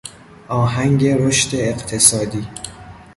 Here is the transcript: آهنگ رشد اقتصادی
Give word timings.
آهنگ 0.49 1.03
رشد 1.07 1.55
اقتصادی 1.55 2.47